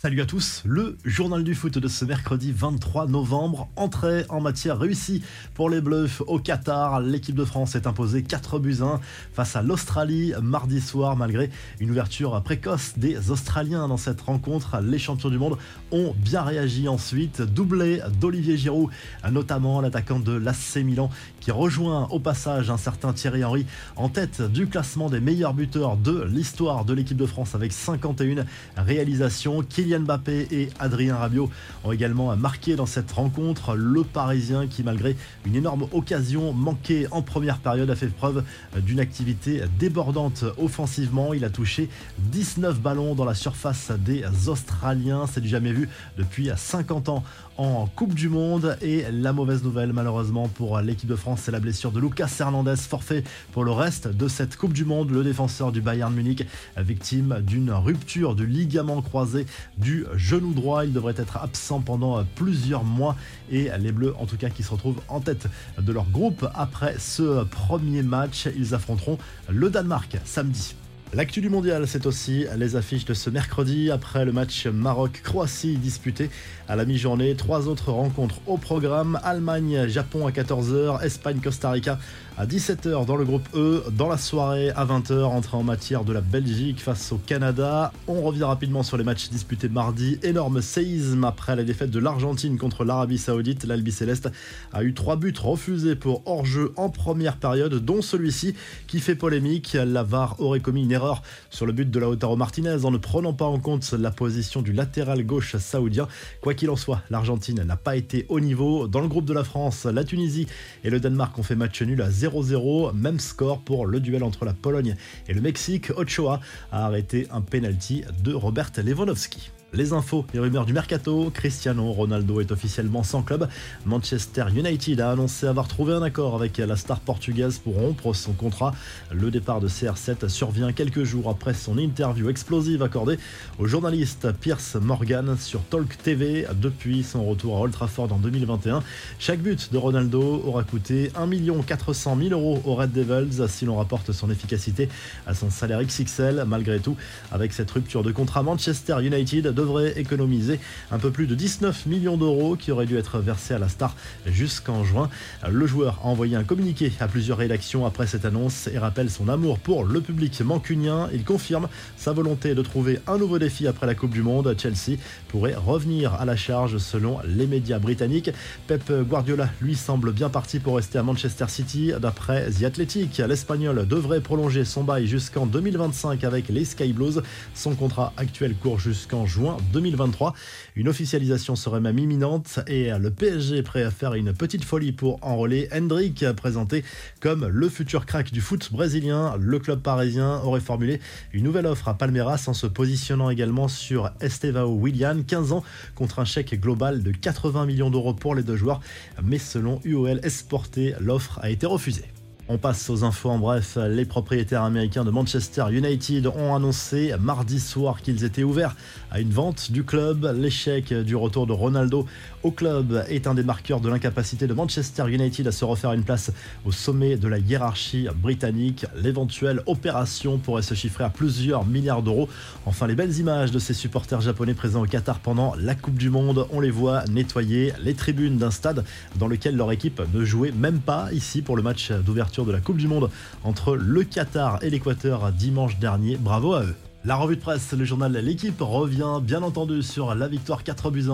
[0.00, 3.68] Salut à tous, le journal du foot de ce mercredi 23 novembre.
[3.74, 5.24] Entrée en matière réussie
[5.54, 7.00] pour les Bleus au Qatar.
[7.00, 9.00] L'équipe de France est imposée 4 buts 1
[9.32, 11.50] face à l'Australie mardi soir malgré
[11.80, 14.78] une ouverture précoce des Australiens dans cette rencontre.
[14.80, 15.58] Les champions du monde
[15.90, 17.42] ont bien réagi ensuite.
[17.42, 18.90] Doublé d'Olivier Giroud,
[19.32, 21.10] notamment l'attaquant de l'AC Milan
[21.40, 25.96] qui rejoint au passage un certain Thierry Henry en tête du classement des meilleurs buteurs
[25.96, 28.46] de l'histoire de l'équipe de France avec 51
[28.76, 29.64] réalisations.
[29.96, 31.50] Mbappé et Adrien Rabiot
[31.84, 33.76] ont également marqué dans cette rencontre.
[33.76, 38.44] Le Parisien qui, malgré une énorme occasion manquée en première période, a fait preuve
[38.76, 41.34] d'une activité débordante offensivement.
[41.34, 41.88] Il a touché
[42.18, 45.26] 19 ballons dans la surface des Australiens.
[45.30, 47.24] C'est du jamais vu depuis 50 ans
[47.56, 48.76] en Coupe du Monde.
[48.82, 52.76] Et la mauvaise nouvelle, malheureusement, pour l'équipe de France, c'est la blessure de Lucas Hernandez,
[52.76, 55.10] forfait pour le reste de cette Coupe du Monde.
[55.10, 56.46] Le défenseur du Bayern Munich,
[56.76, 59.46] victime d'une rupture du ligament croisé
[59.78, 60.84] du genou droit.
[60.84, 63.16] Il devrait être absent pendant plusieurs mois
[63.50, 65.46] et les Bleus, en tout cas, qui se retrouvent en tête
[65.78, 68.48] de leur groupe après ce premier match.
[68.56, 69.18] Ils affronteront
[69.48, 70.74] le Danemark samedi.
[71.14, 76.28] L'actu du mondial, c'est aussi les affiches de ce mercredi après le match Maroc-Croatie disputé
[76.68, 77.34] à la mi-journée.
[77.34, 81.98] Trois autres rencontres au programme Allemagne-Japon à 14h, Espagne-Costa Rica
[82.38, 83.82] à 17h dans le groupe E.
[83.90, 87.92] Dans la soirée à 20h, entrée en matière de la Belgique face au Canada.
[88.06, 90.20] On revient rapidement sur les matchs disputés mardi.
[90.22, 93.64] Énorme séisme après la défaite de l'Argentine contre l'Arabie Saoudite.
[93.64, 94.30] L'Albi Céleste
[94.72, 98.54] a eu trois buts refusés pour hors-jeu en première période, dont celui-ci
[98.86, 99.72] qui fait polémique.
[99.72, 103.32] La VAR aurait commis une erreur sur le but de Lautaro Martinez en ne prenant
[103.32, 106.06] pas en compte la position du latéral gauche saoudien.
[106.40, 108.86] Quoi qu'il en soit, l'Argentine n'a pas été au niveau.
[108.86, 110.46] Dans le groupe de la France, la Tunisie
[110.84, 112.92] et le Danemark ont fait match nul à 0-0.
[112.94, 114.96] Même score pour le duel entre la Pologne
[115.28, 115.90] et le Mexique.
[115.96, 116.40] Ochoa
[116.72, 119.50] a arrêté un penalty de Robert Lewandowski.
[119.74, 123.46] Les infos et rumeurs du mercato, Cristiano Ronaldo est officiellement sans club.
[123.84, 128.32] Manchester United a annoncé avoir trouvé un accord avec la star portugaise pour rompre son
[128.32, 128.74] contrat.
[129.12, 133.18] Le départ de CR7 survient quelques jours après son interview explosive accordée
[133.58, 138.82] au journaliste Pierce Morgan sur Talk TV depuis son retour à Old Trafford en 2021.
[139.18, 141.28] Chaque but de Ronaldo aura coûté 1
[141.66, 144.88] 400 000 euros aux Red Devils si l'on rapporte son efficacité
[145.26, 146.44] à son salaire XXL.
[146.46, 146.96] Malgré tout,
[147.30, 150.60] avec cette rupture de contrat, Manchester United devrait économiser
[150.92, 153.96] un peu plus de 19 millions d'euros qui auraient dû être versés à la star
[154.24, 155.10] jusqu'en juin.
[155.50, 159.28] Le joueur a envoyé un communiqué à plusieurs rédactions après cette annonce et rappelle son
[159.28, 161.08] amour pour le public mancunien.
[161.12, 164.54] Il confirme sa volonté de trouver un nouveau défi après la Coupe du Monde.
[164.56, 164.96] Chelsea
[165.26, 168.30] pourrait revenir à la charge selon les médias britanniques.
[168.68, 171.92] Pep Guardiola, lui, semble bien parti pour rester à Manchester City.
[172.00, 177.22] D'après The Athletic, l'Espagnol devrait prolonger son bail jusqu'en 2025 avec les Sky Blues.
[177.54, 180.34] Son contrat actuel court jusqu'en juin 2023.
[180.76, 185.18] Une officialisation serait même imminente et le PSG prêt à faire une petite folie pour
[185.22, 186.84] enrôler Hendrik, présenté
[187.20, 189.36] comme le futur crack du foot brésilien.
[189.38, 191.00] Le club parisien aurait formulé
[191.32, 196.18] une nouvelle offre à Palmeiras en se positionnant également sur Estevao Willian, 15 ans, contre
[196.18, 198.80] un chèque global de 80 millions d'euros pour les deux joueurs.
[199.22, 202.04] Mais selon UOL Esporté, l'offre a été refusée.
[202.50, 203.76] On passe aux infos en bref.
[203.90, 208.74] Les propriétaires américains de Manchester United ont annoncé mardi soir qu'ils étaient ouverts
[209.10, 210.34] à une vente du club.
[210.34, 212.06] L'échec du retour de Ronaldo
[212.42, 216.04] au club est un des marqueurs de l'incapacité de Manchester United à se refaire une
[216.04, 216.32] place
[216.64, 218.86] au sommet de la hiérarchie britannique.
[218.96, 222.30] L'éventuelle opération pourrait se chiffrer à plusieurs milliards d'euros.
[222.64, 226.08] Enfin, les belles images de ces supporters japonais présents au Qatar pendant la Coupe du
[226.08, 228.86] Monde, on les voit nettoyer les tribunes d'un stade
[229.16, 232.60] dans lequel leur équipe ne jouait même pas ici pour le match d'ouverture de la
[232.60, 233.10] Coupe du Monde
[233.44, 236.16] entre le Qatar et l'Équateur dimanche dernier.
[236.16, 236.74] Bravo à eux.
[237.08, 241.06] La revue de presse, le journal L'équipe revient bien entendu sur la victoire 4 buts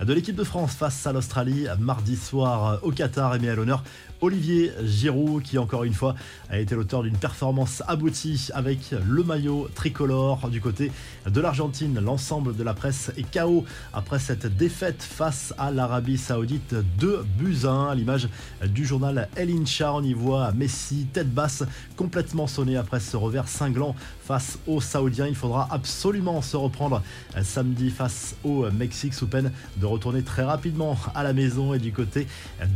[0.00, 3.56] 1 de l'équipe de France face à l'Australie mardi soir au Qatar et mis à
[3.56, 3.82] l'honneur
[4.20, 6.14] Olivier Giroud qui encore une fois
[6.48, 10.92] a été l'auteur d'une performance aboutie avec le maillot tricolore du côté
[11.26, 11.98] de l'Argentine.
[11.98, 17.64] L'ensemble de la presse est KO après cette défaite face à l'Arabie Saoudite 2 buts
[17.64, 18.28] 1 à l'image
[18.64, 19.92] du journal El Incha.
[19.92, 21.64] On y voit Messi tête basse
[21.96, 25.31] complètement sonné après ce revers cinglant face aux Saoudiens.
[25.32, 27.02] Il faudra absolument se reprendre
[27.42, 31.90] samedi face au Mexique sous peine de retourner très rapidement à la maison et du
[31.90, 32.26] côté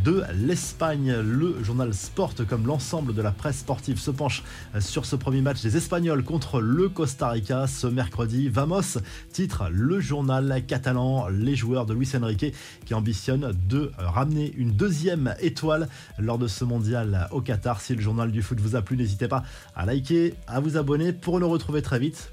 [0.05, 4.43] de l'Espagne le journal Sport, comme l'ensemble de la presse sportive, se penche
[4.81, 8.49] sur ce premier match des Espagnols contre le Costa Rica ce mercredi.
[8.49, 9.01] Vamos
[9.31, 12.55] titre le journal catalan, les joueurs de Luis Enrique
[12.87, 17.83] qui ambitionnent de ramener une deuxième étoile lors de ce mondial au Qatar.
[17.83, 19.43] Si le journal du foot vous a plu, n'hésitez pas
[19.75, 22.33] à liker, à vous abonner pour nous retrouver très vite